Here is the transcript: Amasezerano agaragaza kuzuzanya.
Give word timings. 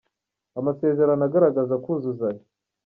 Amasezerano 0.59 1.21
agaragaza 1.25 1.75
kuzuzanya. 1.83 2.45